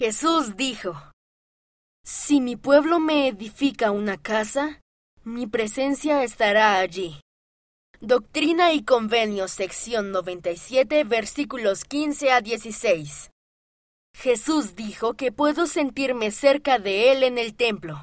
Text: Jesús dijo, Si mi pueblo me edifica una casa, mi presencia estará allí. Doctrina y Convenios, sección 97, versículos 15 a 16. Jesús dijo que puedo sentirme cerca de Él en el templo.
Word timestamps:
Jesús 0.00 0.56
dijo, 0.56 0.94
Si 2.04 2.40
mi 2.40 2.54
pueblo 2.54 3.00
me 3.00 3.26
edifica 3.26 3.90
una 3.90 4.16
casa, 4.16 4.80
mi 5.24 5.48
presencia 5.48 6.22
estará 6.22 6.78
allí. 6.78 7.20
Doctrina 8.00 8.72
y 8.72 8.84
Convenios, 8.84 9.50
sección 9.50 10.12
97, 10.12 11.02
versículos 11.02 11.82
15 11.82 12.30
a 12.30 12.40
16. 12.40 13.32
Jesús 14.14 14.76
dijo 14.76 15.14
que 15.14 15.32
puedo 15.32 15.66
sentirme 15.66 16.30
cerca 16.30 16.78
de 16.78 17.10
Él 17.10 17.24
en 17.24 17.36
el 17.36 17.56
templo. 17.56 18.00